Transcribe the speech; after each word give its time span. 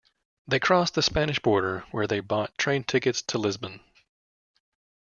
They 0.47 0.57
crossed 0.59 0.95
the 0.95 1.03
Spanish 1.03 1.37
border, 1.37 1.81
where 1.91 2.07
they 2.07 2.21
bought 2.21 2.57
train 2.57 2.83
tickets 2.83 3.21
to 3.21 3.37
Lisbon. 3.37 3.81